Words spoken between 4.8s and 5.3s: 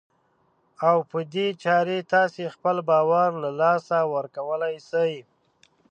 شئ.